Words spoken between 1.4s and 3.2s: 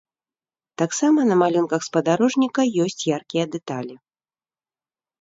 малюнках спадарожніка ёсць